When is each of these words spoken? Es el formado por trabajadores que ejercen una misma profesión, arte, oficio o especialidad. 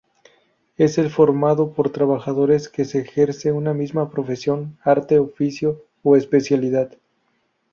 Es 0.77 0.97
el 0.97 1.11
formado 1.11 1.73
por 1.75 1.91
trabajadores 1.91 2.69
que 2.69 2.81
ejercen 2.81 3.53
una 3.53 3.75
misma 3.75 4.09
profesión, 4.09 4.79
arte, 4.81 5.19
oficio 5.19 5.85
o 6.01 6.15
especialidad. 6.15 6.95